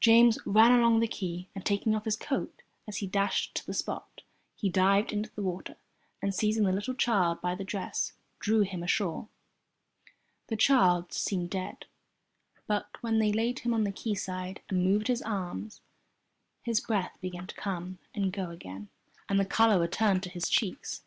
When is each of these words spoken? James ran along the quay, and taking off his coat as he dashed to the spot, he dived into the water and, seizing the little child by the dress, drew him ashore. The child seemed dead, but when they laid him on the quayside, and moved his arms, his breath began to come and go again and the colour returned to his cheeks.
James 0.00 0.38
ran 0.46 0.72
along 0.72 0.98
the 0.98 1.06
quay, 1.06 1.50
and 1.54 1.62
taking 1.62 1.94
off 1.94 2.06
his 2.06 2.16
coat 2.16 2.62
as 2.86 2.96
he 3.04 3.06
dashed 3.06 3.54
to 3.54 3.66
the 3.66 3.74
spot, 3.74 4.22
he 4.56 4.70
dived 4.70 5.12
into 5.12 5.30
the 5.34 5.42
water 5.42 5.76
and, 6.22 6.34
seizing 6.34 6.64
the 6.64 6.72
little 6.72 6.94
child 6.94 7.42
by 7.42 7.54
the 7.54 7.64
dress, 7.64 8.14
drew 8.38 8.62
him 8.62 8.82
ashore. 8.82 9.28
The 10.46 10.56
child 10.56 11.12
seemed 11.12 11.50
dead, 11.50 11.84
but 12.66 12.88
when 13.02 13.18
they 13.18 13.30
laid 13.30 13.58
him 13.58 13.74
on 13.74 13.84
the 13.84 13.92
quayside, 13.92 14.62
and 14.70 14.82
moved 14.82 15.08
his 15.08 15.20
arms, 15.20 15.82
his 16.62 16.80
breath 16.80 17.18
began 17.20 17.46
to 17.46 17.54
come 17.54 17.98
and 18.14 18.32
go 18.32 18.48
again 18.48 18.88
and 19.28 19.38
the 19.38 19.44
colour 19.44 19.78
returned 19.78 20.22
to 20.22 20.30
his 20.30 20.48
cheeks. 20.48 21.02